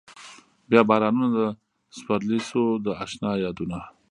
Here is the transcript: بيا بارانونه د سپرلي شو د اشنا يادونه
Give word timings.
بيا 0.69 0.81
بارانونه 0.89 1.27
د 1.37 1.39
سپرلي 1.97 2.39
شو 2.49 2.63
د 2.85 2.87
اشنا 3.03 3.31
يادونه 3.43 3.79